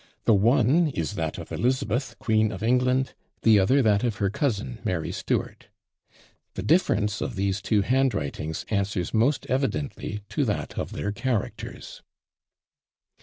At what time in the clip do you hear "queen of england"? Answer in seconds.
2.17-3.13